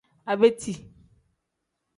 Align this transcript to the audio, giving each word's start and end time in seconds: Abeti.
Abeti. 0.31 0.73